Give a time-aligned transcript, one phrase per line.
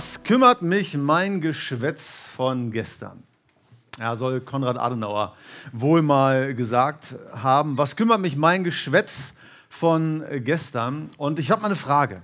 [0.00, 3.22] Was kümmert mich mein Geschwätz von gestern?
[3.98, 5.36] Ja, soll Konrad Adenauer
[5.72, 7.76] wohl mal gesagt haben.
[7.76, 9.34] Was kümmert mich mein Geschwätz
[9.68, 11.10] von gestern?
[11.18, 12.22] Und ich habe mal eine Frage.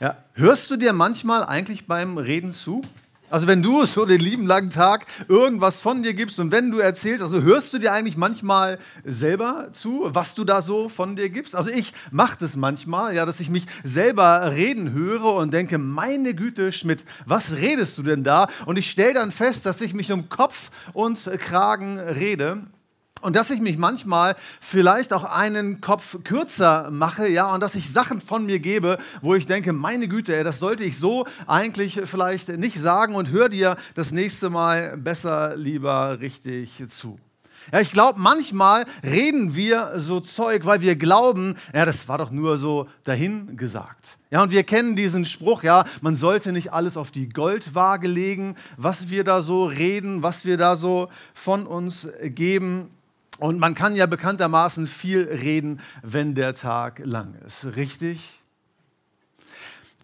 [0.00, 2.82] Ja, hörst du dir manchmal eigentlich beim Reden zu?
[3.28, 6.78] Also wenn du so den lieben langen Tag irgendwas von dir gibst und wenn du
[6.78, 11.28] erzählst, also hörst du dir eigentlich manchmal selber zu, was du da so von dir
[11.28, 11.56] gibst?
[11.56, 16.34] Also ich mache das manchmal, ja, dass ich mich selber reden höre und denke, meine
[16.34, 18.46] Güte, Schmidt, was redest du denn da?
[18.64, 22.62] Und ich stelle dann fest, dass ich mich um Kopf und Kragen rede.
[23.26, 27.92] Und dass ich mich manchmal vielleicht auch einen Kopf kürzer mache, ja, und dass ich
[27.92, 32.50] Sachen von mir gebe, wo ich denke, meine Güte, das sollte ich so eigentlich vielleicht
[32.50, 37.18] nicht sagen und hör dir das nächste Mal besser lieber richtig zu.
[37.72, 42.30] Ja, ich glaube, manchmal reden wir so Zeug, weil wir glauben, ja, das war doch
[42.30, 44.18] nur so dahin gesagt.
[44.30, 48.54] Ja, und wir kennen diesen Spruch, ja, man sollte nicht alles auf die Goldwaage legen,
[48.76, 52.90] was wir da so reden, was wir da so von uns geben.
[53.38, 57.76] Und man kann ja bekanntermaßen viel reden, wenn der Tag lang ist.
[57.76, 58.40] Richtig?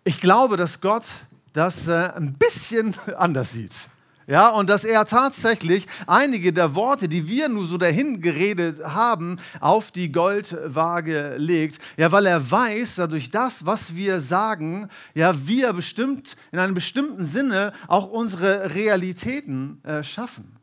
[0.05, 1.05] Ich glaube, dass Gott
[1.53, 3.88] das äh, ein bisschen anders sieht.
[4.28, 9.38] Ja, und dass er tatsächlich einige der Worte, die wir nur so dahin geredet haben,
[9.60, 11.78] auf die Goldwaage legt.
[11.97, 17.25] Ja, weil er weiß, dadurch das, was wir sagen, ja, wir bestimmt in einem bestimmten
[17.25, 20.62] Sinne auch unsere Realitäten äh, schaffen.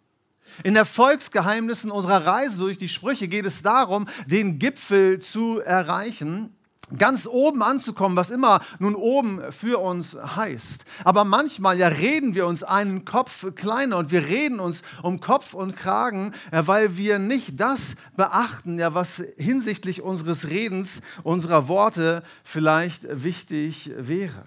[0.64, 6.56] In Erfolgsgeheimnissen unserer Reise durch die Sprüche geht es darum, den Gipfel zu erreichen,
[6.98, 10.86] ganz oben anzukommen, was immer nun oben für uns heißt.
[11.04, 15.54] Aber manchmal ja reden wir uns einen Kopf kleiner und wir reden uns um Kopf
[15.54, 23.24] und Kragen, weil wir nicht das beachten, ja, was hinsichtlich unseres Redens, unserer Worte vielleicht
[23.24, 24.44] wichtig wäre.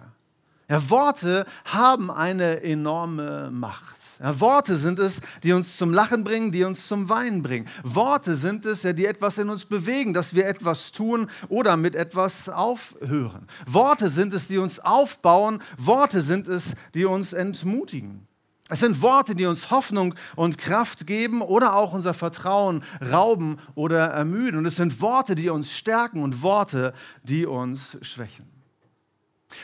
[0.68, 4.01] Ja, Worte haben eine enorme Macht.
[4.22, 7.66] Ja, Worte sind es, die uns zum Lachen bringen, die uns zum Weinen bringen.
[7.82, 11.96] Worte sind es, ja, die etwas in uns bewegen, dass wir etwas tun oder mit
[11.96, 13.48] etwas aufhören.
[13.66, 15.60] Worte sind es, die uns aufbauen.
[15.76, 18.28] Worte sind es, die uns entmutigen.
[18.68, 24.06] Es sind Worte, die uns Hoffnung und Kraft geben oder auch unser Vertrauen rauben oder
[24.06, 24.56] ermüden.
[24.56, 26.92] Und es sind Worte, die uns stärken und Worte,
[27.24, 28.61] die uns schwächen.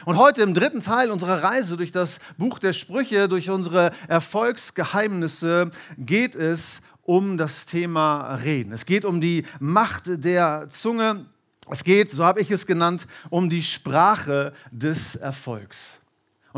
[0.04, 5.70] Und heute im dritten Teil unserer Reise durch das Buch der Sprüche, durch unsere Erfolgsgeheimnisse,
[5.96, 8.72] geht es um das Thema Reden.
[8.72, 11.26] Es geht um die Macht der Zunge.
[11.70, 16.00] Es geht, so habe ich es genannt, um die Sprache des Erfolgs.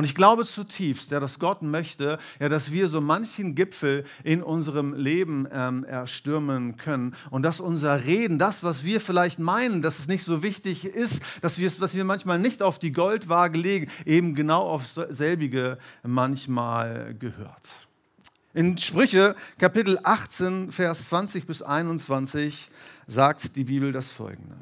[0.00, 4.43] Und ich glaube zutiefst, ja, dass Gott möchte, ja, dass wir so manchen Gipfel in
[4.43, 9.99] unserem Leben ähm, erstürmen können und dass unser Reden, das, was wir vielleicht meinen, dass
[9.99, 13.59] es nicht so wichtig ist, dass wir es, was wir manchmal nicht auf die Goldwaage
[13.59, 17.69] legen, eben genau auf selbige manchmal gehört.
[18.55, 22.71] In Sprüche Kapitel 18, Vers 20 bis 21
[23.06, 24.56] sagt die Bibel das folgende.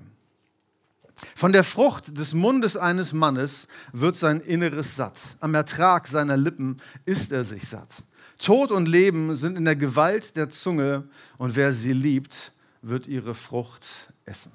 [1.34, 5.20] Von der Frucht des Mundes eines Mannes wird sein Inneres satt.
[5.40, 8.04] Am Ertrag seiner Lippen ist er sich satt.
[8.38, 11.08] Tod und Leben sind in der Gewalt der Zunge
[11.38, 12.52] und wer sie liebt,
[12.82, 14.52] wird ihre Frucht essen.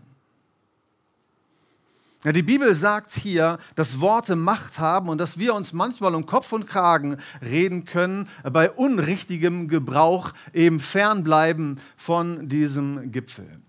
[2.23, 6.25] Ja, die Bibel sagt hier, dass Worte Macht haben und dass wir uns manchmal um
[6.25, 13.59] Kopf und Kragen reden können, bei unrichtigem Gebrauch eben fernbleiben von diesem Gipfel.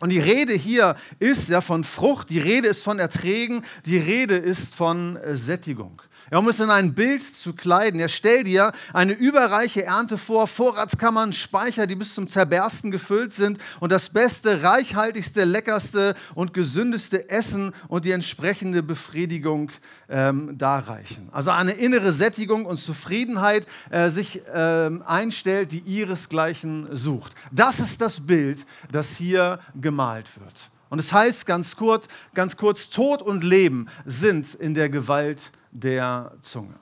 [0.00, 4.36] Und die Rede hier ist ja von Frucht, die Rede ist von Erträgen, die Rede
[4.36, 6.00] ist von Sättigung.
[6.30, 10.46] Ja, um es in ein Bild zu kleiden, ja, stell dir eine überreiche Ernte vor,
[10.46, 17.28] Vorratskammern, Speicher, die bis zum Zerbersten gefüllt sind und das beste, reichhaltigste, leckerste und gesündeste
[17.28, 19.72] Essen und die entsprechende Befriedigung
[20.08, 21.28] ähm, darreichen.
[21.32, 27.34] Also eine innere Sättigung und Zufriedenheit äh, sich ähm, einstellt, die ihresgleichen sucht.
[27.50, 30.69] Das ist das Bild, das hier gemalt wird.
[30.90, 36.32] Und es heißt ganz kurz, ganz kurz, Tod und Leben sind in der Gewalt der
[36.42, 36.74] Zunge.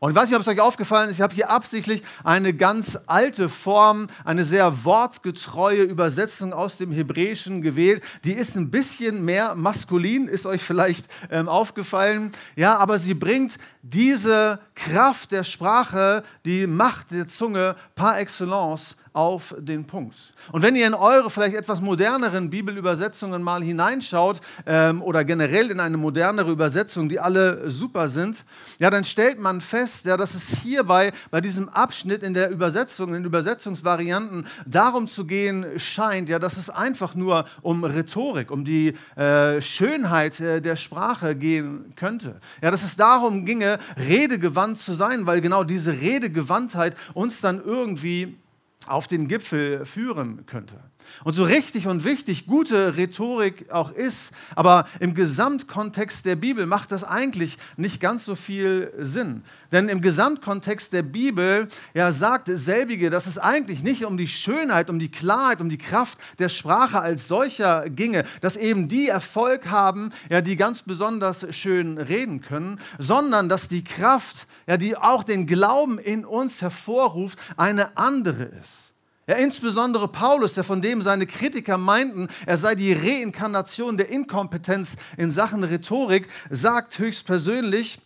[0.00, 2.98] Und ich weiß nicht, ob es euch aufgefallen ist, ich habe hier absichtlich eine ganz
[3.06, 8.02] alte Form, eine sehr wortgetreue Übersetzung aus dem Hebräischen gewählt.
[8.24, 12.32] Die ist ein bisschen mehr maskulin, ist euch vielleicht ähm, aufgefallen.
[12.56, 19.54] Ja, aber sie bringt diese Kraft der Sprache, die Macht der Zunge par excellence auf
[19.58, 20.32] den Punkt.
[20.52, 25.80] Und wenn ihr in eure vielleicht etwas moderneren Bibelübersetzungen mal hineinschaut ähm, oder generell in
[25.80, 28.44] eine modernere Übersetzung, die alle super sind,
[28.78, 33.08] ja, dann stellt man fest, ja, dass es hierbei bei diesem Abschnitt in der Übersetzung,
[33.08, 38.64] in den Übersetzungsvarianten darum zu gehen scheint, ja, dass es einfach nur um Rhetorik, um
[38.64, 42.40] die äh, Schönheit äh, der Sprache gehen könnte.
[42.62, 48.38] Ja, dass es darum ginge, redegewandt zu sein, weil genau diese Redegewandtheit uns dann irgendwie
[48.88, 50.80] auf den Gipfel führen könnte.
[51.24, 56.92] Und so richtig und wichtig gute Rhetorik auch ist, aber im Gesamtkontext der Bibel macht
[56.92, 59.42] das eigentlich nicht ganz so viel Sinn.
[59.70, 64.90] Denn im Gesamtkontext der Bibel ja, sagt selbige, dass es eigentlich nicht um die Schönheit,
[64.90, 69.70] um die Klarheit, um die Kraft der Sprache als solcher ginge, dass eben die Erfolg
[69.70, 75.24] haben, ja, die ganz besonders schön reden können, sondern dass die Kraft, ja, die auch
[75.24, 78.91] den Glauben in uns hervorruft, eine andere ist.
[79.28, 84.96] Ja, insbesondere Paulus, der von dem seine Kritiker meinten, er sei die Reinkarnation der Inkompetenz
[85.16, 88.00] in Sachen Rhetorik, sagt höchstpersönlich,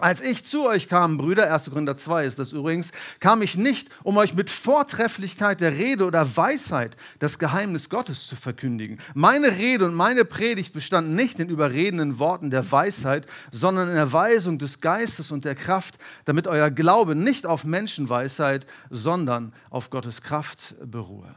[0.00, 1.70] als ich zu euch kam, Brüder, 1.
[1.70, 6.36] Korinther 2 ist das übrigens, kam ich nicht, um euch mit Vortrefflichkeit der Rede oder
[6.36, 8.98] Weisheit das Geheimnis Gottes zu verkündigen.
[9.14, 14.12] Meine Rede und meine Predigt bestanden nicht in überredenden Worten der Weisheit, sondern in der
[14.12, 20.22] Weisung des Geistes und der Kraft, damit euer Glaube nicht auf Menschenweisheit, sondern auf Gottes
[20.22, 21.34] Kraft beruhe.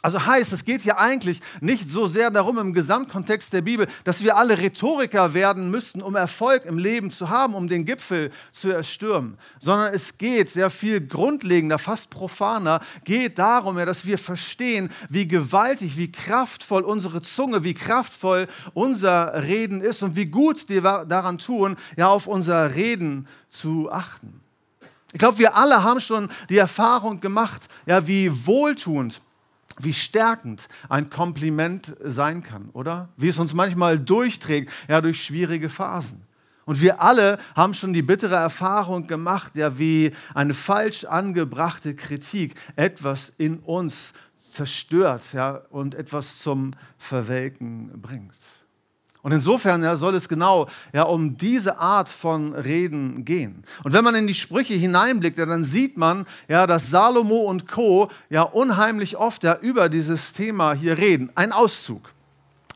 [0.00, 4.22] Also heißt, es geht hier eigentlich nicht so sehr darum im Gesamtkontext der Bibel, dass
[4.22, 8.70] wir alle Rhetoriker werden müssten, um Erfolg im Leben zu haben, um den Gipfel zu
[8.70, 14.88] erstürmen, sondern es geht sehr viel grundlegender, fast profaner, geht darum, ja, dass wir verstehen,
[15.08, 20.80] wie gewaltig, wie kraftvoll unsere Zunge, wie kraftvoll unser Reden ist und wie gut wir
[20.80, 24.40] daran tun, ja, auf unser Reden zu achten.
[25.12, 29.22] Ich glaube, wir alle haben schon die Erfahrung gemacht, ja, wie wohltuend
[29.80, 33.08] wie stärkend ein Kompliment sein kann, oder?
[33.16, 36.22] Wie es uns manchmal durchträgt, ja, durch schwierige Phasen.
[36.64, 42.54] Und wir alle haben schon die bittere Erfahrung gemacht, ja, wie eine falsch angebrachte Kritik
[42.76, 44.12] etwas in uns
[44.50, 48.34] zerstört, ja, und etwas zum Verwelken bringt.
[49.22, 53.64] Und insofern ja, soll es genau ja, um diese Art von Reden gehen.
[53.84, 57.66] Und wenn man in die Sprüche hineinblickt, ja, dann sieht man, ja, dass Salomo und
[57.66, 58.08] Co.
[58.30, 61.30] ja unheimlich oft ja, über dieses Thema hier reden.
[61.34, 62.12] Ein Auszug.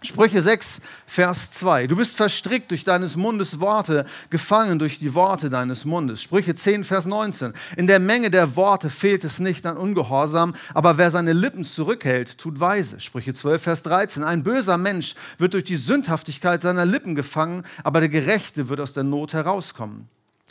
[0.04, 1.86] Sprüche 6, Vers 2.
[1.86, 6.20] Du bist verstrickt durch deines Mundes Worte, gefangen durch die Worte deines Mundes.
[6.20, 7.52] Sprüche 10, Vers 19.
[7.76, 12.36] In der Menge der Worte fehlt es nicht an Ungehorsam, aber wer seine Lippen zurückhält,
[12.36, 12.98] tut weise.
[12.98, 14.24] Sprüche 12, Vers 13.
[14.24, 18.92] Ein böser Mensch wird durch die Sündhaftigkeit seiner Lippen gefangen, aber der Gerechte wird aus
[18.92, 20.08] der Not herauskommen.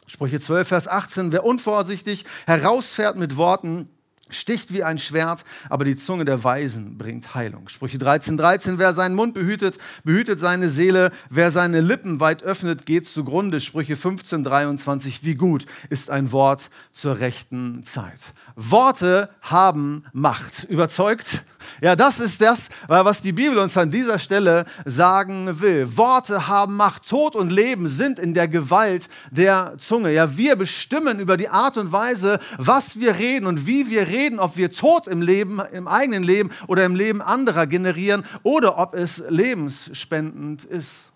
[0.07, 1.33] Sprüche 12, Vers 18.
[1.33, 3.89] Wer unvorsichtig herausfährt mit Worten,
[4.31, 7.69] sticht wie ein Schwert, aber die Zunge der Weisen bringt Heilung.
[7.69, 12.85] Sprüche 13, 13, wer seinen Mund behütet, behütet seine Seele, wer seine Lippen weit öffnet,
[12.85, 13.59] geht zugrunde.
[13.59, 18.33] Sprüche 15, 23, wie gut ist ein Wort zur rechten Zeit.
[18.55, 20.63] Worte haben Macht.
[20.65, 21.43] Überzeugt?
[21.81, 25.97] Ja, das ist das, was die Bibel uns an dieser Stelle sagen will.
[25.97, 27.07] Worte haben Macht.
[27.07, 30.13] Tod und Leben sind in der Gewalt der Zunge.
[30.13, 34.20] Ja, wir bestimmen über die Art und Weise, was wir reden und wie wir reden
[34.21, 38.77] reden, ob wir Tod im Leben, im eigenen Leben oder im Leben anderer generieren oder
[38.77, 41.11] ob es lebensspendend ist.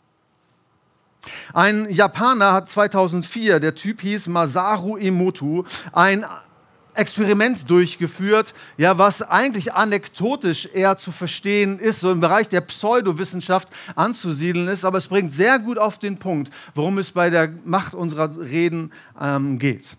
[1.53, 6.25] Ein Japaner hat 2004, der Typ hieß Masaru Emoto, ein
[6.93, 13.67] Experiment durchgeführt, ja, was eigentlich anekdotisch eher zu verstehen ist, so im Bereich der Pseudowissenschaft
[13.95, 17.95] anzusiedeln ist, aber es bringt sehr gut auf den Punkt, worum es bei der Macht
[17.95, 19.97] unserer Reden ähm, geht.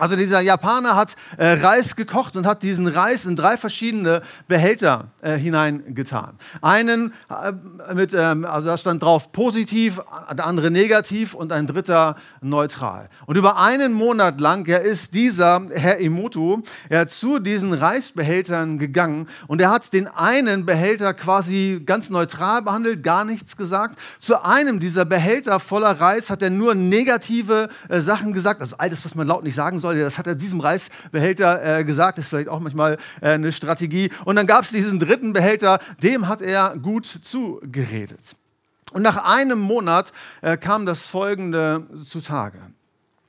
[0.00, 5.08] Also dieser Japaner hat äh, Reis gekocht und hat diesen Reis in drei verschiedene Behälter
[5.20, 6.38] äh, hineingetan.
[6.62, 10.00] Einen äh, mit, ähm, also da stand drauf positiv,
[10.32, 13.10] der andere negativ und ein dritter neutral.
[13.26, 19.28] Und über einen Monat lang ja, ist dieser Herr Emoto ja, zu diesen Reisbehältern gegangen
[19.48, 23.98] und er hat den einen Behälter quasi ganz neutral behandelt, gar nichts gesagt.
[24.18, 29.04] Zu einem dieser Behälter voller Reis hat er nur negative äh, Sachen gesagt, also alles,
[29.04, 30.04] was man laut nicht sagen soll soll.
[30.04, 34.10] Das hat er diesem Reisbehälter äh, gesagt, ist vielleicht auch manchmal äh, eine Strategie.
[34.24, 38.36] Und dann gab es diesen dritten Behälter, dem hat er gut zugeredet.
[38.92, 42.58] Und nach einem Monat äh, kam das Folgende zutage.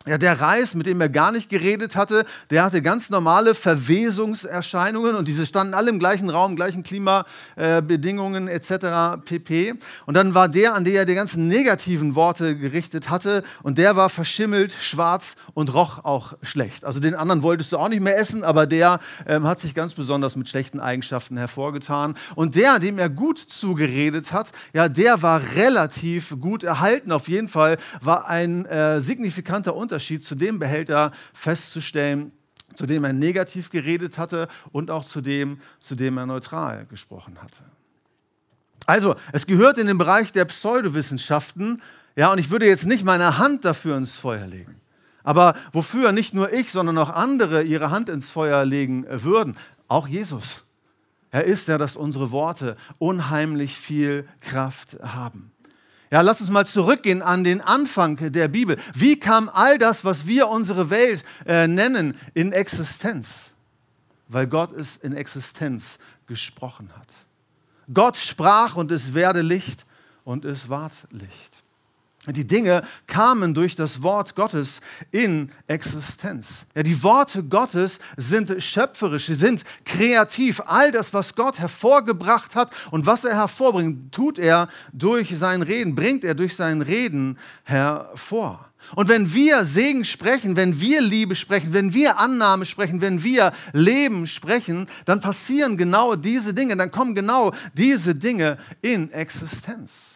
[0.08, 5.13] Ja, der Reis, mit dem er gar nicht geredet hatte, der hatte ganz normale Verwesungserscheinungen
[5.13, 9.24] und diese standen alle im gleichen Raum, gleichen Klimabedingungen äh, etc.
[9.24, 9.75] pp.
[10.08, 13.96] Und dann war der, an den er die ganzen negativen Worte gerichtet hatte und der
[13.96, 16.84] war verschimmelt, schwarz und roch auch schlecht.
[16.84, 19.93] Also den anderen wolltest du auch nicht mehr essen, aber der ähm, hat sich ganz
[19.93, 22.15] besonders mit schlechten Eigenschaften hervorgetan.
[22.34, 27.12] Und der, dem er gut zugeredet hat, ja, der war relativ gut erhalten.
[27.12, 32.31] Auf jeden Fall war ein äh, signifikanter Unterschied Unterschied zu dem Behälter festzustellen,
[32.75, 37.41] zu dem er negativ geredet hatte und auch zu dem, zu dem er neutral gesprochen
[37.41, 37.60] hatte.
[38.86, 41.81] Also, es gehört in den Bereich der Pseudowissenschaften,
[42.15, 44.79] ja, und ich würde jetzt nicht meine Hand dafür ins Feuer legen.
[45.24, 49.57] Aber wofür nicht nur ich, sondern auch andere ihre Hand ins Feuer legen würden,
[49.89, 50.63] auch Jesus.
[51.31, 55.51] Er ist ja, dass unsere Worte unheimlich viel Kraft haben.
[56.11, 58.77] Ja, lass uns mal zurückgehen an den Anfang der Bibel.
[58.93, 63.53] Wie kam all das, was wir unsere Welt äh, nennen, in Existenz?
[64.27, 67.07] Weil Gott es in Existenz gesprochen hat.
[67.93, 69.85] Gott sprach und es werde Licht
[70.25, 71.60] und es ward Licht.
[72.27, 76.67] Die Dinge kamen durch das Wort Gottes in Existenz.
[76.75, 80.61] Ja, die Worte Gottes sind schöpferisch, sie sind kreativ.
[80.67, 85.95] All das, was Gott hervorgebracht hat und was er hervorbringt, tut er durch sein Reden,
[85.95, 88.71] bringt er durch sein Reden hervor.
[88.95, 93.51] Und wenn wir Segen sprechen, wenn wir Liebe sprechen, wenn wir Annahme sprechen, wenn wir
[93.73, 100.10] Leben sprechen, dann passieren genau diese Dinge, dann kommen genau diese Dinge in Existenz.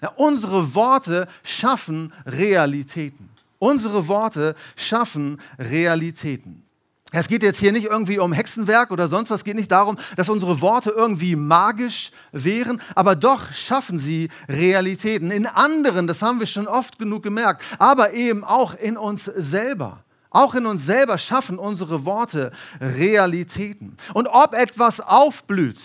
[0.00, 3.28] Ja, unsere Worte schaffen Realitäten.
[3.58, 6.64] Unsere Worte schaffen Realitäten.
[7.12, 9.98] Es geht jetzt hier nicht irgendwie um Hexenwerk oder sonst was, es geht nicht darum,
[10.16, 15.32] dass unsere Worte irgendwie magisch wären, aber doch schaffen sie Realitäten.
[15.32, 20.04] In anderen, das haben wir schon oft genug gemerkt, aber eben auch in uns selber.
[20.30, 23.96] Auch in uns selber schaffen unsere Worte Realitäten.
[24.14, 25.80] Und ob etwas aufblüht,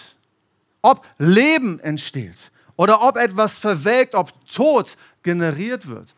[0.84, 6.16] ob Leben entsteht, oder ob etwas verwelkt, ob Tod generiert wird,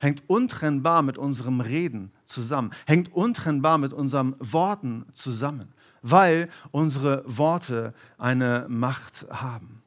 [0.00, 5.72] hängt untrennbar mit unserem Reden zusammen, hängt untrennbar mit unseren Worten zusammen,
[6.02, 9.82] weil unsere Worte eine Macht haben.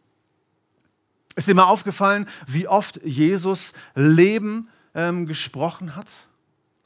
[1.36, 6.28] Ist dir mal aufgefallen, wie oft Jesus Leben ähm, gesprochen hat?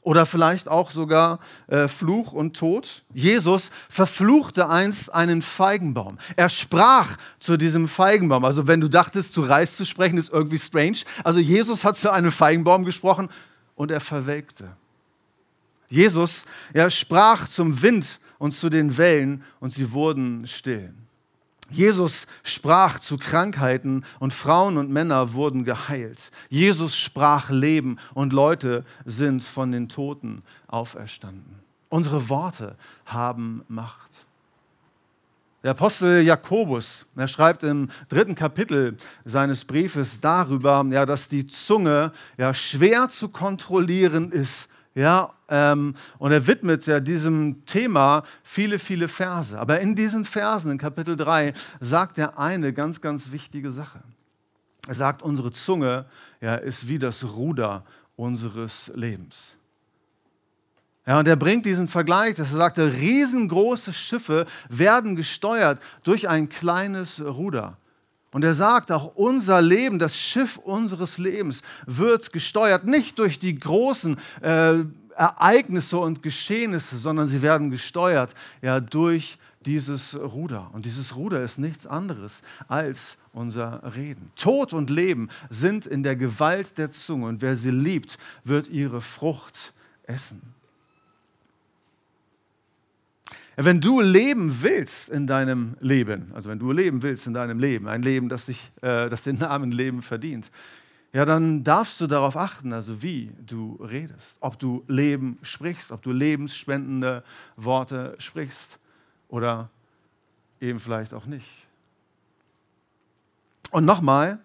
[0.06, 3.02] Oder vielleicht auch sogar äh, Fluch und Tod.
[3.12, 6.18] Jesus verfluchte einst einen Feigenbaum.
[6.36, 8.44] Er sprach zu diesem Feigenbaum.
[8.44, 10.98] Also wenn du dachtest, zu Reis zu sprechen, ist irgendwie strange.
[11.24, 13.28] Also Jesus hat zu einem Feigenbaum gesprochen
[13.74, 14.76] und er verwelkte.
[15.88, 20.94] Jesus er sprach zum Wind und zu den Wellen und sie wurden still.
[21.68, 26.30] Jesus sprach zu Krankheiten und Frauen und Männer wurden geheilt.
[26.48, 31.60] Jesus sprach Leben und Leute sind von den Toten auferstanden.
[31.88, 34.10] Unsere Worte haben Macht.
[35.62, 42.12] Der Apostel Jakobus, er schreibt im dritten Kapitel seines Briefes darüber, ja, dass die Zunge
[42.38, 49.08] ja, schwer zu kontrollieren ist ja, ähm, und er widmet ja diesem Thema viele, viele
[49.08, 49.56] Verse.
[49.58, 54.00] Aber in diesen Versen, in Kapitel 3, sagt er eine ganz, ganz wichtige Sache.
[54.88, 56.06] Er sagt, unsere Zunge
[56.40, 57.84] ja, ist wie das Ruder
[58.16, 59.56] unseres Lebens.
[61.06, 66.48] Ja, und er bringt diesen Vergleich, dass er sagte, riesengroße Schiffe werden gesteuert durch ein
[66.48, 67.76] kleines Ruder.
[68.36, 73.58] Und er sagt auch, unser Leben, das Schiff unseres Lebens wird gesteuert, nicht durch die
[73.58, 74.74] großen äh,
[75.14, 80.68] Ereignisse und Geschehnisse, sondern sie werden gesteuert ja, durch dieses Ruder.
[80.74, 84.30] Und dieses Ruder ist nichts anderes als unser Reden.
[84.36, 89.00] Tod und Leben sind in der Gewalt der Zunge und wer sie liebt, wird ihre
[89.00, 90.42] Frucht essen.
[93.58, 97.88] Wenn du leben willst in deinem Leben, also wenn du leben willst in deinem Leben,
[97.88, 100.50] ein Leben, das, sich, äh, das den Namen Leben verdient,
[101.14, 106.02] ja, dann darfst du darauf achten, also wie du redest, ob du Leben sprichst, ob
[106.02, 107.24] du lebensspendende
[107.56, 108.78] Worte sprichst
[109.28, 109.70] oder
[110.60, 111.48] eben vielleicht auch nicht.
[113.70, 114.38] Und nochmal,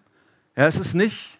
[0.56, 1.38] ja, es ist nicht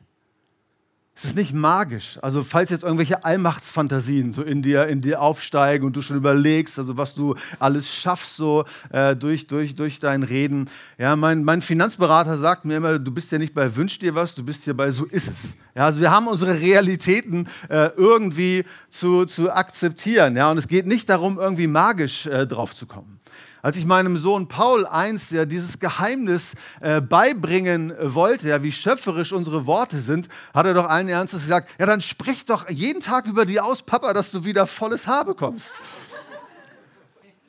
[1.23, 2.19] es ist nicht magisch.
[2.21, 6.81] Also falls jetzt irgendwelche Allmachtsfantasien so in dir, in dir aufsteigen und du schon überlegst,
[6.81, 10.69] also was du alles schaffst so äh, durch, durch, durch dein Reden.
[10.99, 14.35] Ja, mein, mein Finanzberater sagt mir immer, du bist ja nicht bei Wünsch dir was,
[14.35, 15.57] du bist hier bei So ist es.
[15.77, 20.35] Ja, also wir haben unsere Realitäten äh, irgendwie zu, zu akzeptieren.
[20.35, 23.21] Ja, und es geht nicht darum, irgendwie magisch äh, drauf zu kommen.
[23.63, 29.33] Als ich meinem Sohn Paul einst ja dieses Geheimnis äh, beibringen wollte, ja, wie schöpferisch
[29.33, 33.27] unsere Worte sind, hat er doch allen Ernstes gesagt, ja, dann sprich doch jeden Tag
[33.27, 35.71] über die aus, Papa, dass du wieder volles Haar bekommst.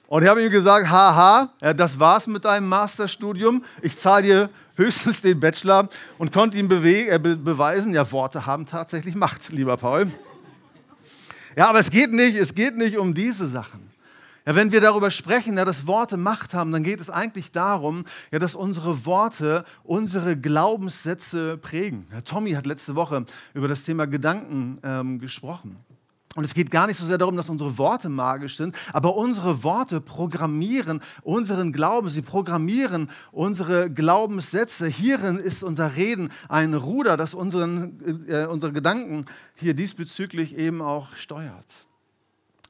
[0.08, 3.63] Und ich habe ihm gesagt, haha, ja, das war's mit deinem Masterstudium.
[3.82, 5.89] Ich zahle dir höchstens den Bachelor
[6.20, 10.12] und konnte ihm äh, be beweisen, ja, Worte haben tatsächlich Macht, lieber Paul.
[11.55, 13.92] Ja, aber es geht nicht, es geht nicht um diese Sachen.
[14.45, 18.03] Ja, wenn wir darüber sprechen, ja, dass Worte Macht haben, dann geht es eigentlich darum,
[18.29, 22.07] ja, dass unsere Worte unsere Glaubenssätze prägen.
[22.12, 23.23] Ja, Tommy hat letzte Woche
[23.53, 25.77] über das Thema Gedanken ähm, gesprochen.
[26.35, 29.63] Und es geht gar nicht so sehr darum, dass unsere Worte magisch sind, aber unsere
[29.63, 34.88] Worte programmieren unseren Glauben, sie programmieren unsere Glaubenssätze.
[34.88, 41.13] Hierin ist unser Reden ein Ruder, das unseren, äh, unsere Gedanken hier diesbezüglich eben auch
[41.15, 41.65] steuert.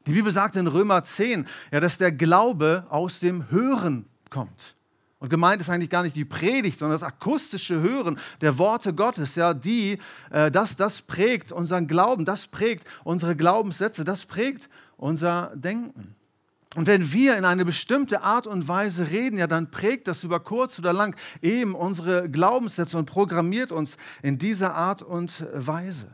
[0.05, 4.75] Die Bibel sagt in Römer 10, ja, dass der Glaube aus dem Hören kommt.
[5.19, 9.35] Und gemeint ist eigentlich gar nicht die Predigt, sondern das akustische Hören der Worte Gottes,
[9.35, 9.97] ja, die,
[10.31, 14.67] äh, das, das prägt unseren Glauben, das prägt unsere Glaubenssätze, das prägt
[14.97, 16.15] unser Denken.
[16.75, 20.41] Und wenn wir in eine bestimmte Art und Weise reden, ja, dann prägt das über
[20.41, 26.07] kurz oder lang eben unsere Glaubenssätze und programmiert uns in dieser Art und Weise.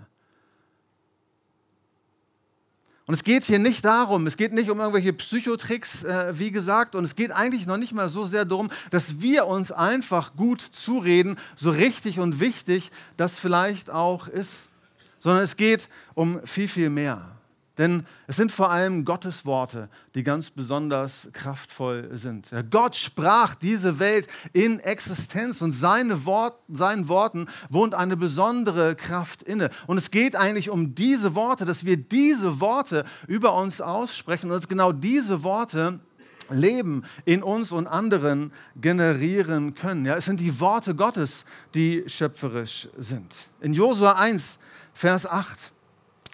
[3.10, 6.94] Und es geht hier nicht darum, es geht nicht um irgendwelche Psychotricks, äh, wie gesagt,
[6.94, 10.62] und es geht eigentlich noch nicht mal so sehr darum, dass wir uns einfach gut
[10.62, 14.70] zureden, so richtig und wichtig das vielleicht auch ist,
[15.18, 17.39] sondern es geht um viel, viel mehr.
[17.80, 22.52] Denn es sind vor allem Gottes Worte, die ganz besonders kraftvoll sind.
[22.70, 29.42] Gott sprach diese Welt in Existenz und seine Wort, seinen Worten wohnt eine besondere Kraft
[29.42, 29.70] inne.
[29.88, 34.58] Und es geht eigentlich um diese Worte, dass wir diese Worte über uns aussprechen und
[34.58, 36.02] dass genau diese Worte
[36.50, 40.06] Leben in uns und anderen generieren können.
[40.06, 43.34] Ja, es sind die Worte Gottes, die schöpferisch sind.
[43.62, 44.60] In Josua 1,
[44.94, 45.72] Vers 8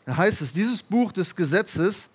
[0.06, 2.10] da heißt es, dieses Buch des Gesetzes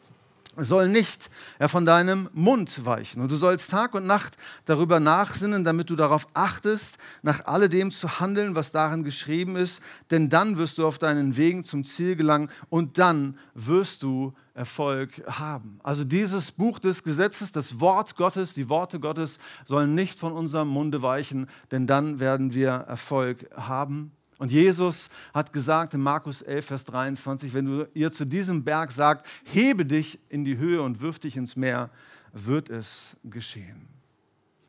[0.56, 1.30] soll nicht
[1.68, 3.22] von deinem Mund weichen.
[3.22, 8.20] Und du sollst Tag und Nacht darüber nachsinnen, damit du darauf achtest, nach alledem zu
[8.20, 9.80] handeln, was darin geschrieben ist.
[10.10, 15.22] Denn dann wirst du auf deinen Wegen zum Ziel gelangen und dann wirst du Erfolg
[15.26, 15.80] haben.
[15.82, 20.68] Also dieses Buch des Gesetzes, das Wort Gottes, die Worte Gottes sollen nicht von unserem
[20.68, 24.12] Munde weichen, denn dann werden wir Erfolg haben.
[24.40, 28.90] Und Jesus hat gesagt in Markus 11, Vers 23, wenn du ihr zu diesem Berg
[28.90, 31.90] sagt, hebe dich in die Höhe und wirf dich ins Meer,
[32.32, 33.86] wird es geschehen.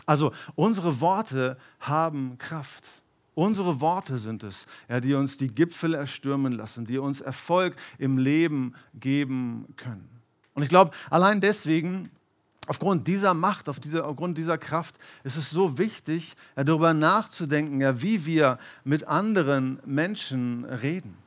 [0.05, 2.86] Also unsere Worte haben Kraft.
[3.34, 8.17] Unsere Worte sind es, ja, die uns die Gipfel erstürmen lassen, die uns Erfolg im
[8.17, 10.10] Leben geben können.
[10.53, 12.12] Und ich glaube, allein deswegen
[12.71, 17.81] Aufgrund dieser Macht, auf diese, aufgrund dieser Kraft ist es so wichtig, ja, darüber nachzudenken,
[17.81, 21.17] ja, wie wir mit anderen Menschen reden.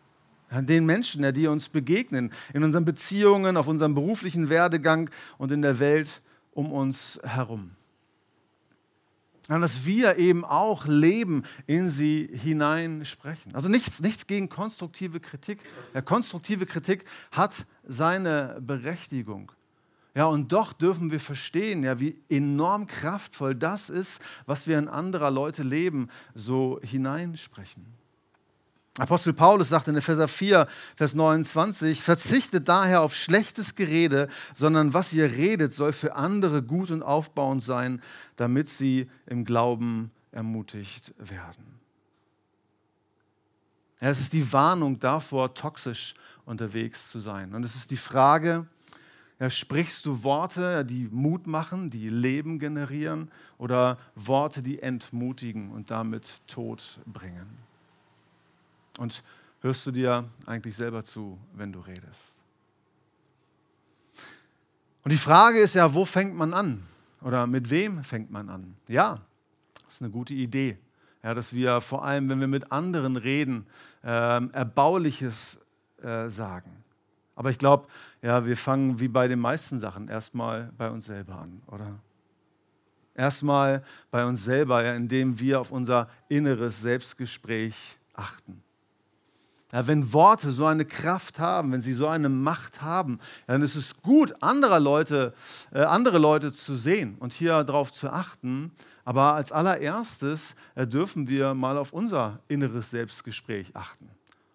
[0.51, 5.53] Ja, den Menschen, ja, die uns begegnen, in unseren Beziehungen, auf unserem beruflichen Werdegang und
[5.53, 6.23] in der Welt
[6.55, 7.73] um uns herum.
[9.51, 13.55] Und dass wir eben auch Leben in sie hineinsprechen.
[13.55, 15.59] Also nichts, nichts gegen konstruktive Kritik.
[15.93, 19.53] Ja, konstruktive Kritik hat seine Berechtigung.
[20.15, 24.89] Ja, und doch dürfen wir verstehen, ja, wie enorm kraftvoll das ist, was wir in
[24.89, 27.85] anderer Leute Leben so hineinsprechen.
[28.99, 35.13] Apostel Paulus sagt in Epheser 4, Vers 29, verzichtet daher auf schlechtes Gerede, sondern was
[35.13, 38.01] ihr redet, soll für andere gut und aufbauend sein,
[38.37, 41.81] damit sie im Glauben ermutigt werden.
[44.01, 47.53] Ja, es ist die Warnung davor, toxisch unterwegs zu sein.
[47.53, 48.67] Und es ist die Frage,
[49.41, 55.91] ja, sprichst du Worte, die Mut machen, die Leben generieren oder Worte, die entmutigen und
[55.91, 57.59] damit Tod bringen?
[58.99, 59.23] Und
[59.61, 62.37] hörst du dir eigentlich selber zu, wenn du redest?
[65.03, 66.83] Und die Frage ist ja, wo fängt man an?
[67.21, 68.77] Oder mit wem fängt man an?
[68.87, 69.21] Ja,
[69.85, 70.79] das ist eine gute Idee.
[71.23, 73.67] Ja, dass wir vor allem, wenn wir mit anderen reden,
[74.03, 74.09] äh,
[74.53, 75.59] Erbauliches
[76.03, 76.85] äh, sagen.
[77.35, 77.89] Aber ich glaube,
[78.23, 81.99] ja, wir fangen wie bei den meisten Sachen erstmal bei uns selber an, oder?
[83.15, 88.63] Erstmal bei uns selber, ja, indem wir auf unser inneres Selbstgespräch achten.
[89.73, 93.19] Ja, wenn Worte so eine Kraft haben, wenn sie so eine Macht haben,
[93.49, 95.35] dann ist es gut, andere Leute,
[95.73, 98.71] äh, andere Leute zu sehen und hier darauf zu achten.
[99.05, 104.09] Aber als allererstes äh, dürfen wir mal auf unser inneres Selbstgespräch achten.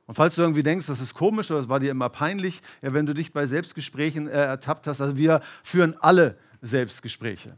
[0.09, 2.91] Und falls du irgendwie denkst, das ist komisch oder das war dir immer peinlich, ja,
[2.95, 7.55] wenn du dich bei Selbstgesprächen äh, ertappt hast, also wir führen alle Selbstgespräche.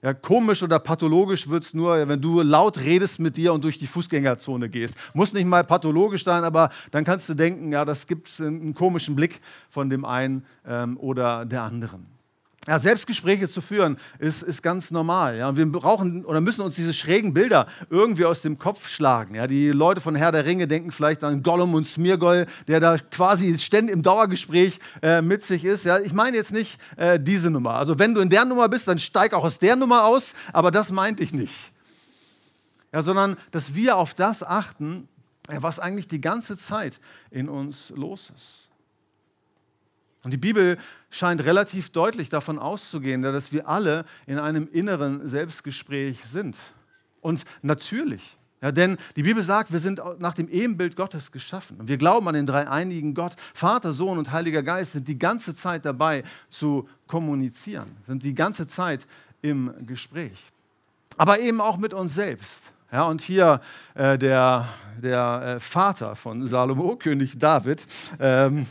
[0.00, 3.80] Ja, komisch oder pathologisch wird es nur, wenn du laut redest mit dir und durch
[3.80, 4.94] die Fußgängerzone gehst.
[5.14, 9.16] Muss nicht mal pathologisch sein, aber dann kannst du denken, ja, das gibt einen komischen
[9.16, 12.06] Blick von dem einen ähm, oder der anderen.
[12.66, 15.38] Ja, Selbstgespräche zu führen ist, ist ganz normal.
[15.38, 15.56] Ja.
[15.56, 19.34] Wir brauchen oder müssen uns diese schrägen Bilder irgendwie aus dem Kopf schlagen.
[19.34, 19.46] Ja.
[19.46, 23.56] Die Leute von Herr der Ringe denken vielleicht an Gollum und Smirgol, der da quasi
[23.58, 25.86] ständig im Dauergespräch äh, mit sich ist.
[25.86, 26.00] Ja.
[26.00, 27.76] Ich meine jetzt nicht äh, diese Nummer.
[27.76, 30.70] Also wenn du in der Nummer bist, dann steig auch aus der Nummer aus, aber
[30.70, 31.72] das meinte ich nicht.
[32.92, 35.08] Ja, sondern dass wir auf das achten,
[35.48, 38.69] was eigentlich die ganze Zeit in uns los ist.
[40.22, 40.76] Und die Bibel
[41.08, 46.56] scheint relativ deutlich davon auszugehen, dass wir alle in einem inneren Selbstgespräch sind.
[47.20, 48.36] Und natürlich.
[48.62, 51.78] Ja, denn die Bibel sagt, wir sind nach dem Ebenbild Gottes geschaffen.
[51.80, 53.32] Und wir glauben an den dreieinigen Gott.
[53.54, 58.66] Vater, Sohn und Heiliger Geist sind die ganze Zeit dabei zu kommunizieren, sind die ganze
[58.66, 59.06] Zeit
[59.40, 60.52] im Gespräch.
[61.16, 62.72] Aber eben auch mit uns selbst.
[62.92, 63.60] Ja, und hier
[63.94, 64.68] äh, der,
[65.00, 67.86] der äh, Vater von Salomo, König David,
[68.18, 68.66] ähm,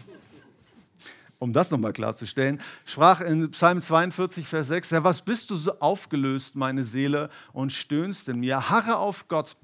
[1.40, 5.80] um das nochmal klarzustellen, sprach in Psalm 42, Vers 6, ja, was bist du so
[5.80, 8.70] aufgelöst, meine Seele, und stöhnst in mir?
[8.70, 9.56] Harre auf Gott,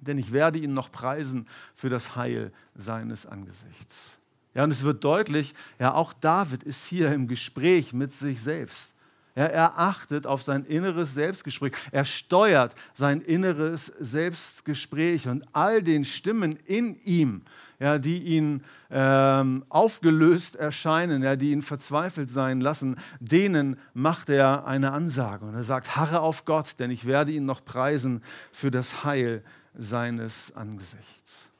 [0.00, 4.18] denn ich werde ihn noch preisen für das Heil seines Angesichts.
[4.54, 8.93] Ja, und es wird deutlich, ja, auch David ist hier im Gespräch mit sich selbst.
[9.36, 11.72] Ja, er achtet auf sein inneres Selbstgespräch.
[11.90, 17.42] Er steuert sein inneres Selbstgespräch und all den Stimmen in ihm,
[17.80, 24.68] ja, die ihn ähm, aufgelöst erscheinen, ja, die ihn verzweifelt sein lassen, denen macht er
[24.68, 25.44] eine Ansage.
[25.46, 29.42] Und er sagt, harre auf Gott, denn ich werde ihn noch preisen für das Heil
[29.76, 31.50] seines Angesichts.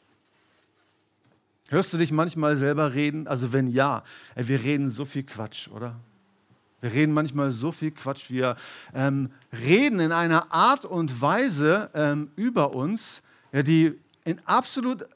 [1.71, 3.27] Hörst du dich manchmal selber reden?
[3.27, 4.05] Also wenn ja,
[4.37, 5.97] wir reden so viel Quatsch, oder?
[6.85, 8.29] Wir reden manchmal so viel Quatsch.
[8.29, 8.57] Wir
[8.93, 13.23] ähm, reden in einer Art und Weise ähm, über uns,
[13.55, 15.07] ja, die in absolut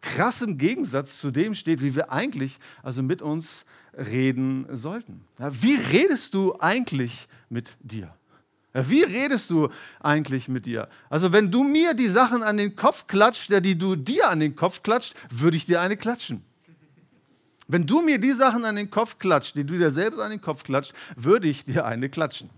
[0.00, 5.26] krassem Gegensatz zu dem steht, wie wir eigentlich also mit uns reden sollten.
[5.38, 8.14] Ja, wie redest du eigentlich mit dir?
[8.72, 9.68] Ja, wie redest du
[10.00, 10.88] eigentlich mit dir?
[11.10, 14.40] Also wenn du mir die Sachen an den Kopf klatscht, ja, die du dir an
[14.40, 16.42] den Kopf klatscht, würde ich dir eine klatschen.
[17.72, 20.42] Wenn du mir die Sachen an den Kopf klatscht, die du dir selbst an den
[20.42, 22.50] Kopf klatscht, würde ich dir eine klatschen.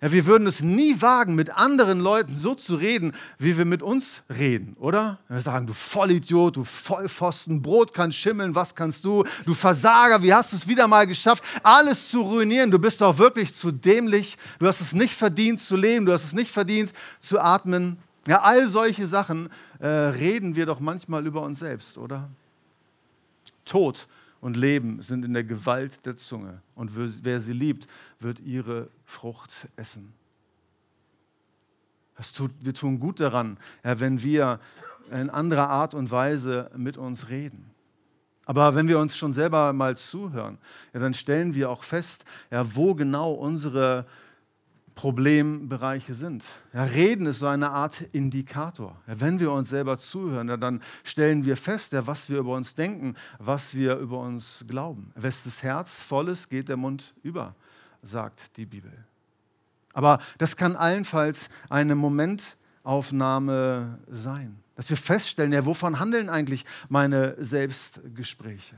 [0.00, 3.80] Ja, wir würden es nie wagen, mit anderen Leuten so zu reden, wie wir mit
[3.80, 5.20] uns reden, oder?
[5.28, 9.22] Wir sagen, du Vollidiot, du Vollpfosten, Brot kann schimmeln, was kannst du?
[9.46, 12.72] Du Versager, wie hast du es wieder mal geschafft, alles zu ruinieren?
[12.72, 16.24] Du bist doch wirklich zu dämlich, du hast es nicht verdient zu leben, du hast
[16.24, 17.98] es nicht verdient zu atmen.
[18.26, 22.28] Ja, all solche Sachen äh, reden wir doch manchmal über uns selbst, oder?
[23.68, 24.08] Tod
[24.40, 26.62] und Leben sind in der Gewalt der Zunge.
[26.74, 27.86] Und wer sie liebt,
[28.20, 30.12] wird ihre Frucht essen.
[32.34, 34.58] Tut, wir tun gut daran, ja, wenn wir
[35.12, 37.70] in anderer Art und Weise mit uns reden.
[38.44, 40.58] Aber wenn wir uns schon selber mal zuhören,
[40.92, 44.04] ja, dann stellen wir auch fest, ja, wo genau unsere
[44.98, 46.44] Problembereiche sind.
[46.72, 49.00] Ja, Reden ist so eine Art Indikator.
[49.06, 52.74] Ja, wenn wir uns selber zuhören, ja, dann stellen wir fest, was wir über uns
[52.74, 55.12] denken, was wir über uns glauben.
[55.14, 57.54] Wes das Herz voll ist, geht der Mund über,
[58.02, 58.90] sagt die Bibel.
[59.92, 68.74] Aber das kann allenfalls eine Momentaufnahme sein, dass wir feststellen, wovon handeln eigentlich meine Selbstgespräche?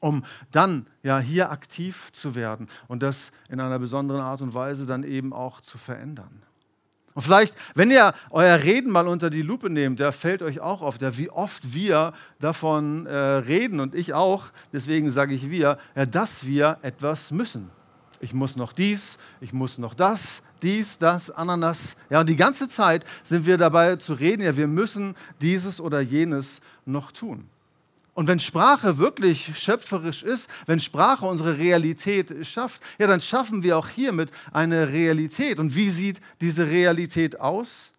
[0.00, 4.86] Um dann ja hier aktiv zu werden und das in einer besonderen Art und Weise
[4.86, 6.42] dann eben auch zu verändern.
[7.14, 10.80] Und vielleicht, wenn ihr euer Reden mal unter die Lupe nehmt, da fällt euch auch
[10.80, 16.06] auf, wie oft wir davon äh, reden und ich auch, deswegen sage ich wir, ja,
[16.06, 17.70] dass wir etwas müssen.
[18.20, 21.96] Ich muss noch dies, ich muss noch das, dies, das, Ananas.
[22.10, 26.00] Ja, und die ganze Zeit sind wir dabei zu reden, ja, wir müssen dieses oder
[26.00, 27.48] jenes noch tun.
[28.20, 33.78] Und wenn Sprache wirklich schöpferisch ist, wenn Sprache unsere Realität schafft, ja, dann schaffen wir
[33.78, 35.58] auch hiermit eine Realität.
[35.58, 37.92] Und wie sieht diese Realität aus?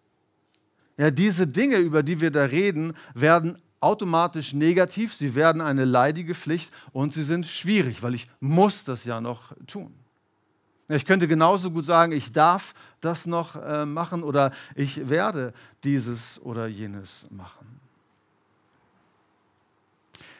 [0.96, 6.36] Ja, diese Dinge, über die wir da reden, werden automatisch negativ, sie werden eine leidige
[6.36, 9.92] Pflicht und sie sind schwierig, weil ich muss das ja noch tun.
[10.86, 16.40] Ich könnte genauso gut sagen, ich darf das noch äh, machen oder ich werde dieses
[16.40, 17.81] oder jenes machen.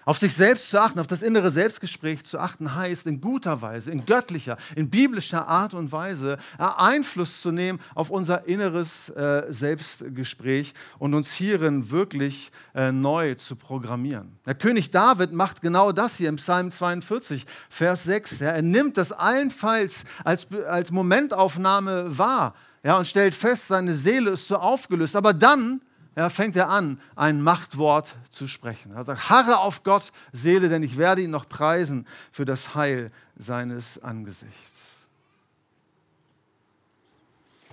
[0.05, 3.93] Auf sich selbst zu achten, auf das innere Selbstgespräch zu achten, heißt in guter Weise,
[3.93, 10.75] in göttlicher, in biblischer Art und Weise Einfluss zu nehmen auf unser inneres äh, Selbstgespräch
[10.99, 14.37] und uns hierin wirklich äh, neu zu programmieren.
[14.45, 18.41] Der König David macht genau das hier im Psalm 42, Vers 6.
[18.41, 24.31] Ja, er nimmt das allenfalls als, als Momentaufnahme wahr ja, und stellt fest, seine Seele
[24.31, 25.15] ist so aufgelöst.
[25.15, 25.81] Aber dann
[26.15, 28.93] ja, fängt er an, ein Machtwort zu sprechen.
[28.93, 33.11] Er sagt, harre auf Gott, Seele, denn ich werde ihn noch preisen für das Heil
[33.37, 34.91] seines Angesichts.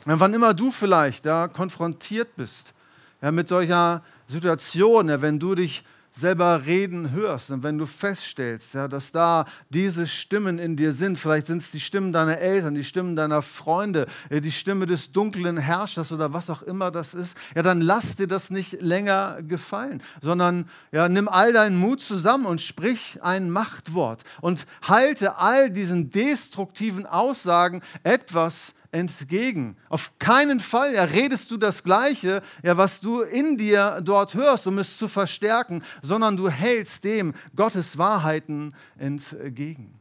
[0.06, 2.74] Und wann immer du vielleicht da konfrontiert bist
[3.22, 8.74] ja, mit solcher Situation, ja, wenn du dich selber reden hörst und wenn du feststellst,
[8.74, 12.76] ja, dass da diese Stimmen in dir sind, vielleicht sind es die Stimmen deiner Eltern,
[12.76, 17.14] die Stimmen deiner Freunde, äh, die Stimme des dunklen Herrschers oder was auch immer das
[17.14, 22.02] ist, ja, dann lass dir das nicht länger gefallen, sondern ja, nimm all deinen Mut
[22.02, 29.78] zusammen und sprich ein Machtwort und halte all diesen destruktiven Aussagen etwas entgegen.
[29.90, 34.68] Auf keinen Fall ja, redest du das Gleiche, ja, was du in dir dort hörst,
[34.68, 40.00] um es zu verstärken, sondern du hältst dem Gottes Wahrheiten entgegen.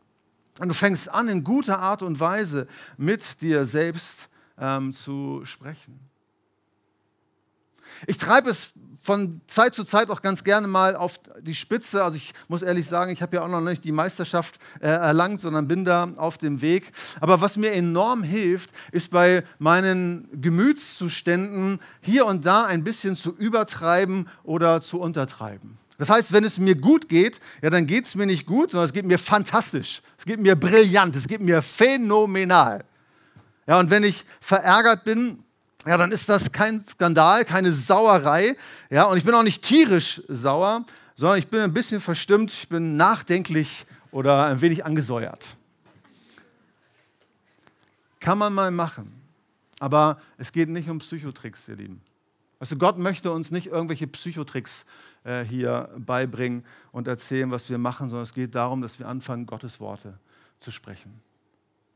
[0.59, 6.08] Und du fängst an, in guter Art und Weise mit dir selbst ähm, zu sprechen.
[8.07, 12.05] Ich treibe es von Zeit zu Zeit auch ganz gerne mal auf die Spitze.
[12.05, 15.41] Also ich muss ehrlich sagen, ich habe ja auch noch nicht die Meisterschaft äh, erlangt,
[15.41, 16.93] sondern bin da auf dem Weg.
[17.21, 23.35] Aber was mir enorm hilft, ist bei meinen Gemütszuständen hier und da ein bisschen zu
[23.35, 25.79] übertreiben oder zu untertreiben.
[25.97, 28.87] Das heißt, wenn es mir gut geht, ja, dann geht es mir nicht gut, sondern
[28.87, 30.03] es geht mir fantastisch.
[30.17, 32.85] Es geht mir brillant, es geht mir phänomenal.
[33.67, 35.45] Ja, und wenn ich verärgert bin,
[35.87, 38.57] ja, dann ist das kein Skandal, keine Sauerei.
[38.91, 42.69] Ja, und ich bin auch nicht tierisch sauer, sondern ich bin ein bisschen verstimmt, ich
[42.69, 45.57] bin nachdenklich oder ein wenig angesäuert.
[48.21, 49.15] Kann man mal machen.
[49.81, 52.01] Aber es geht nicht um Psychotricks, ihr Lieben.
[52.59, 54.85] Also Gott möchte uns nicht irgendwelche Psychotricks
[55.23, 59.47] äh, hier beibringen und erzählen, was wir machen, sondern es geht darum, dass wir anfangen,
[59.47, 60.19] Gottes Worte
[60.59, 61.21] zu sprechen.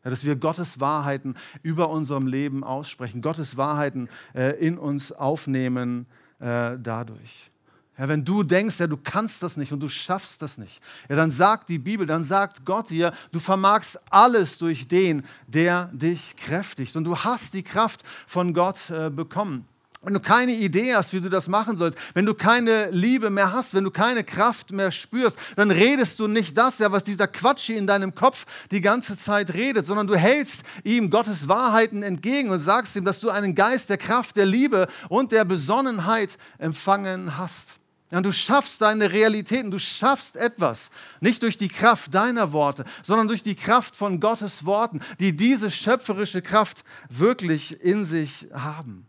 [0.05, 6.07] Ja, dass wir Gottes Wahrheiten über unserem Leben aussprechen, Gottes Wahrheiten äh, in uns aufnehmen
[6.41, 7.51] äh, dadurch.
[7.99, 11.15] Ja, wenn du denkst, ja, du kannst das nicht und du schaffst das nicht, ja,
[11.15, 16.35] dann sagt die Bibel, dann sagt Gott dir, du vermagst alles durch den, der dich
[16.37, 16.97] kräftigt.
[16.97, 19.69] Und du hast die Kraft von Gott äh, bekommen.
[20.05, 23.53] Wenn du keine Idee hast, wie du das machen sollst, wenn du keine Liebe mehr
[23.53, 27.29] hast, wenn du keine Kraft mehr spürst, dann redest du nicht das, ja, was dieser
[27.29, 32.51] Quatsch in deinem Kopf die ganze Zeit redet, sondern du hältst ihm Gottes Wahrheiten entgegen
[32.51, 37.39] und sagst ihm, dass du einen Geist der Kraft, der Liebe und der Besonnenheit empfangen
[37.39, 37.79] hast.
[38.11, 43.29] Ja, du schaffst deine Realitäten, du schaffst etwas, nicht durch die Kraft deiner Worte, sondern
[43.29, 49.07] durch die Kraft von Gottes Worten, die diese schöpferische Kraft wirklich in sich haben.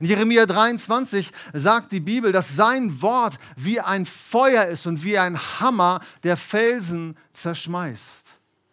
[0.00, 5.18] In Jeremia 23 sagt die Bibel, dass sein Wort wie ein Feuer ist und wie
[5.18, 8.26] ein Hammer, der Felsen zerschmeißt.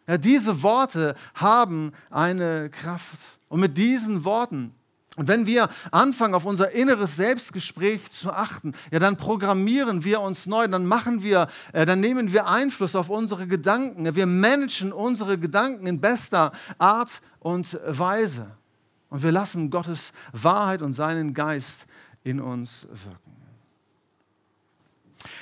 [0.08, 3.20] Ja, diese Worte haben eine Kraft.
[3.48, 4.76] Und mit diesen Worten,
[5.16, 10.48] und wenn wir anfangen, auf unser inneres Selbstgespräch zu achten, ja, dann programmieren wir uns
[10.48, 14.16] neu, dann machen wir, äh, dann nehmen wir Einfluss auf unsere Gedanken.
[14.16, 18.48] Wir managen unsere Gedanken in bester Art und Weise.
[19.14, 21.86] Und wir lassen Gottes Wahrheit und seinen Geist
[22.24, 23.36] in uns wirken.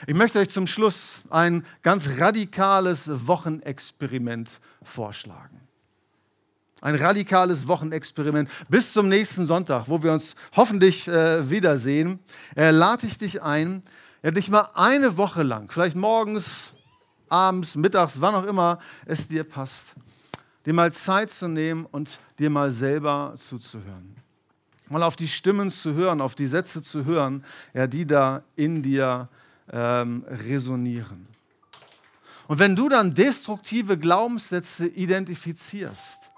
[0.08, 4.50] Ich möchte euch zum Schluss ein ganz radikales Wochenexperiment
[4.84, 5.62] vorschlagen.
[6.82, 8.50] Ein radikales Wochenexperiment.
[8.68, 12.20] Bis zum nächsten Sonntag, wo wir uns hoffentlich äh, wiedersehen,
[12.58, 13.84] äh, lade ich dich ein,
[14.22, 16.74] ja, dich mal eine Woche lang, vielleicht morgens,
[17.30, 19.96] abends, mittags, wann auch immer es dir passt,
[20.66, 24.16] dir mal Zeit zu nehmen und dir mal selber zuzuhören.
[24.90, 28.84] Mal auf die Stimmen zu hören, auf die Sätze zu hören, ja, die da in
[28.84, 29.30] dir
[29.72, 31.28] ähm, resonieren.
[32.48, 36.30] Und wenn du dann destruktive Glaubenssätze identifizierst,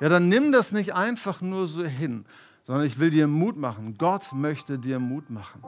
[0.00, 2.24] ja, dann nimm das nicht einfach nur so hin,
[2.64, 3.96] sondern ich will dir Mut machen.
[3.98, 5.62] Gott möchte dir Mut machen,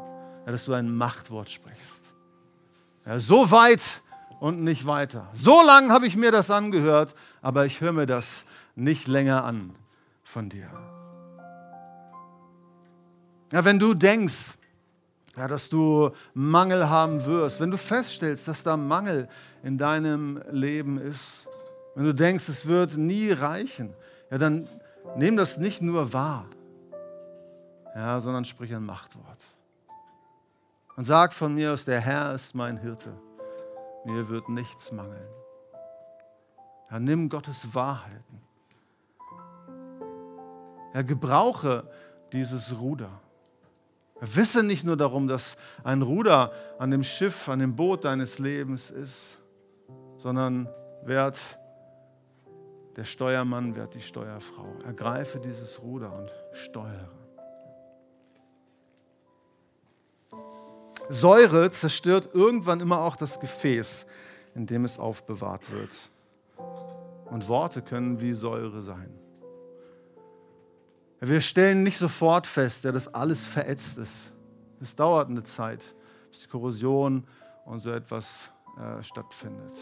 [0.47, 2.05] ja, dass du ein Machtwort sprichst.
[3.07, 4.03] Ja, so weit
[4.41, 5.29] und nicht weiter.
[5.33, 9.75] So lange habe ich mir das angehört, aber ich höre mir das nicht länger an
[10.23, 10.69] von dir.
[13.53, 14.59] Ja, wenn du denkst,
[15.37, 19.29] ja, dass du Mangel haben wirst, wenn du feststellst, dass da Mangel
[19.63, 21.47] in deinem Leben ist,
[21.95, 23.95] wenn du denkst, es wird nie reichen,
[24.31, 24.69] ja, dann
[25.17, 26.47] nimm das nicht nur wahr,
[27.95, 29.39] ja, sondern sprich ein Machtwort.
[30.97, 33.13] Und sag von mir aus, der Herr ist mein Hirte
[34.09, 35.29] Mir wird nichts mangeln.
[36.91, 38.41] Ja, nimm Gottes Wahrheiten.
[40.95, 41.87] Ja, gebrauche
[42.33, 43.11] dieses Ruder.
[44.21, 48.91] Wisse nicht nur darum, dass ein Ruder an dem Schiff, an dem Boot deines Lebens
[48.91, 49.37] ist,
[50.17, 50.71] sondern
[51.03, 51.59] werd
[52.97, 54.75] der Steuermann, werd die Steuerfrau.
[54.87, 57.11] Ergreife dieses Ruder und steuere.
[61.09, 64.07] Säure zerstört irgendwann immer auch das Gefäß,
[64.55, 65.91] in dem es aufbewahrt wird.
[67.31, 69.11] Und Worte können wie Säure sein.
[71.21, 74.33] Wir stellen nicht sofort fest, dass alles verätzt ist.
[74.81, 75.95] Es dauert eine Zeit,
[76.31, 77.27] bis die Korrosion
[77.65, 79.77] und so etwas äh, stattfindet.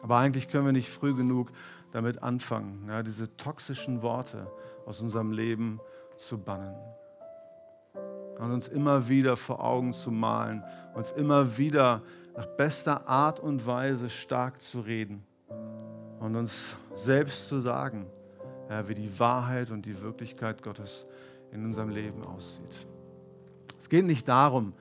[0.00, 1.50] Aber eigentlich können wir nicht früh genug
[1.92, 4.50] damit anfangen, ja, diese toxischen Worte
[4.86, 5.80] aus unserem Leben
[6.16, 6.76] zu bannen.
[8.38, 10.62] Und uns immer wieder vor Augen zu malen,
[10.94, 12.02] uns immer wieder
[12.36, 15.24] nach bester Art und Weise stark zu reden
[16.20, 18.06] und uns selbst zu sagen,
[18.70, 21.06] ja, wie die Wahrheit und die Wirklichkeit Gottes
[21.52, 22.86] in unserem Leben aussieht.
[23.78, 24.72] Es geht nicht darum,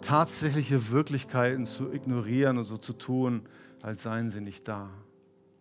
[0.00, 3.42] tatsächliche Wirklichkeiten zu ignorieren und so zu tun,
[3.82, 4.90] als seien sie nicht da.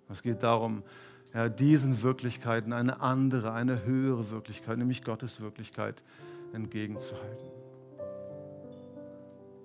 [0.10, 0.84] Es geht darum,
[1.34, 6.04] ja, diesen Wirklichkeiten eine andere, eine höhere Wirklichkeit, nämlich Gottes Wirklichkeit,
[6.54, 7.48] entgegenzuhalten.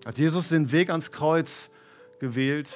[0.04, 1.70] Als Jesus den Weg ans Kreuz
[2.18, 2.74] gewählt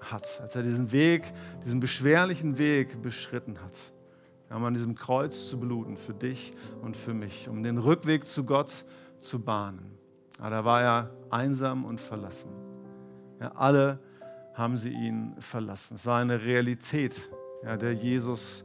[0.00, 1.32] hat, als er diesen Weg,
[1.64, 3.78] diesen beschwerlichen Weg beschritten hat,
[4.50, 8.44] um an diesem Kreuz zu bluten für dich und für mich, um den Rückweg zu
[8.44, 8.84] Gott
[9.20, 9.98] zu bahnen.
[10.38, 12.50] Aber da war er einsam und verlassen.
[13.40, 13.98] Ja, alle
[14.54, 15.96] haben sie ihn verlassen.
[15.96, 17.28] Es war eine Realität,
[17.64, 18.64] ja, der Jesus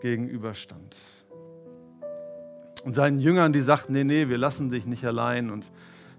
[0.00, 0.96] gegenüberstand.
[2.84, 5.50] Und seinen Jüngern, die sagten, nee, nee, wir lassen dich nicht allein.
[5.50, 5.70] Und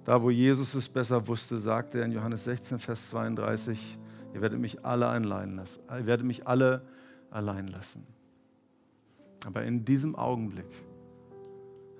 [0.06, 3.98] da, wo Jesus es besser wusste, sagte er in Johannes 16, Vers 32,
[4.34, 5.82] ihr werdet mich alle allein lassen.
[5.90, 6.84] Ihr werdet mich alle
[7.30, 8.06] allein lassen.
[9.46, 10.72] Aber in diesem Augenblick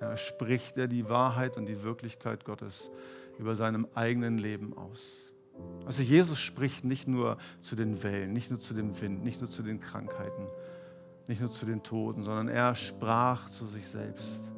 [0.00, 2.90] ja, spricht er die Wahrheit und die Wirklichkeit Gottes
[3.38, 5.32] über seinem eigenen Leben aus.
[5.84, 9.50] Also Jesus spricht nicht nur zu den Wellen, nicht nur zu dem Wind, nicht nur
[9.50, 10.46] zu den Krankheiten,
[11.28, 14.48] nicht nur zu den Toten, sondern er sprach zu sich selbst.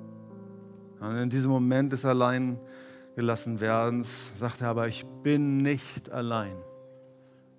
[1.01, 6.57] Und in diesem Moment des Alleingelassenwerdens sagt er aber, ich bin nicht allein,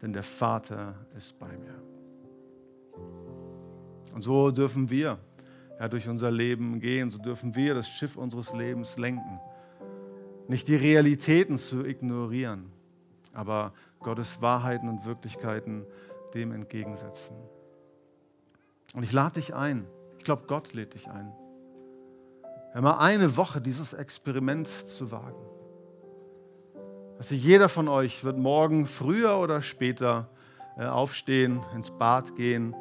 [0.01, 1.75] denn der Vater ist bei mir.
[4.13, 5.19] Und so dürfen wir
[5.79, 9.39] ja, durch unser Leben gehen, so dürfen wir das Schiff unseres Lebens lenken.
[10.47, 12.71] Nicht die Realitäten zu ignorieren,
[13.33, 15.85] aber Gottes Wahrheiten und Wirklichkeiten
[16.33, 17.35] dem entgegensetzen.
[18.93, 21.31] Und ich lade dich ein, ich glaube, Gott lädt dich ein,
[22.73, 25.45] einmal eine Woche dieses Experiment zu wagen.
[27.17, 30.29] Also jeder von euch wird morgen früher oder später
[30.77, 32.75] äh, aufstehen, ins Bad gehen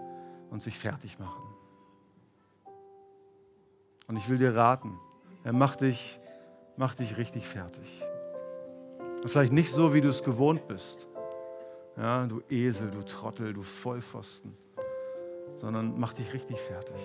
[0.50, 1.42] und sich fertig machen.
[4.08, 4.98] Und ich will dir raten,
[5.44, 6.18] er macht dich,
[6.76, 8.02] mach dich richtig fertig.
[9.22, 11.06] Und vielleicht nicht so, wie du es gewohnt bist.
[11.96, 14.56] Ja, du Esel, du Trottel, du Vollpfosten.
[15.58, 17.00] Sondern mach dich richtig fertig.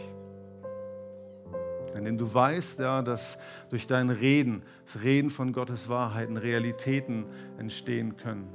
[1.93, 3.37] Denn du weißt ja, dass
[3.69, 7.25] durch dein Reden, das Reden von Gottes Wahrheiten, Realitäten
[7.57, 8.47] entstehen können.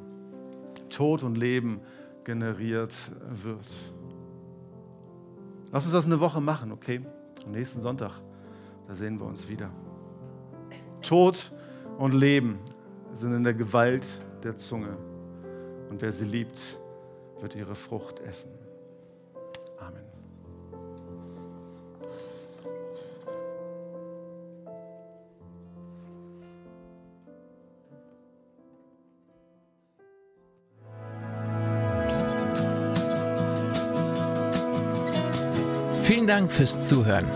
[0.88, 1.80] Tod und Leben
[2.24, 2.94] generiert
[3.30, 3.66] wird.
[5.72, 7.00] Lass uns das eine Woche machen, okay?
[7.44, 8.12] Am nächsten Sonntag,
[8.86, 9.70] da sehen wir uns wieder.
[11.02, 11.52] Tod
[11.98, 12.58] und Leben
[13.12, 14.96] sind in der Gewalt der Zunge.
[15.90, 16.78] Und wer sie liebt,
[17.40, 18.50] wird ihre Frucht essen.
[36.34, 37.30] Dank fürs Zuhören.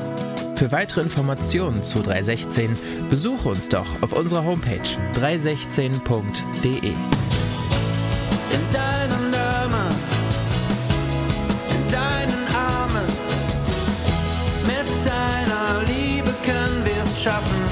[0.56, 2.76] Für weitere Informationen zu 316
[3.08, 4.82] besuche uns doch auf unserer Homepage
[5.14, 6.90] 316.de.
[6.90, 6.96] In
[8.72, 9.94] deinem Namen,
[11.70, 13.06] in deinen Armen,
[14.66, 17.62] mit deiner Liebe können wir es schaffen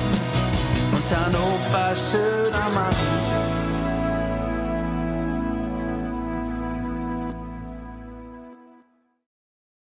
[0.93, 3.26] und Hannover schöner machen.